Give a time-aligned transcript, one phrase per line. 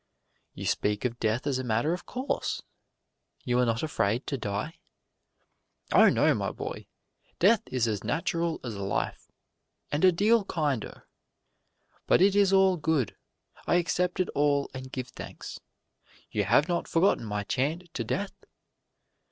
[0.55, 2.63] "You speak of death as a matter of course
[3.45, 4.79] you are not afraid to die?"
[5.91, 6.87] "Oh, no, my boy;
[7.37, 9.27] death is as natural as life,
[9.91, 11.07] and a deal kinder.
[12.07, 13.15] But it is all good
[13.67, 15.59] I accept it all and give thanks
[16.31, 18.33] you have not forgotten my chant to death?"